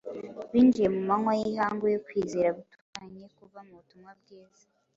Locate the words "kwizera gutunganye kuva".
2.05-3.59